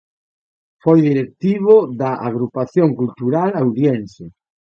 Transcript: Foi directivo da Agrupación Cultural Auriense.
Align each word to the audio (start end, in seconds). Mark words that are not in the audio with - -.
Foi 0.83 0.99
directivo 1.09 1.75
da 2.01 2.11
Agrupación 2.29 2.89
Cultural 2.99 3.49
Auriense. 3.61 4.23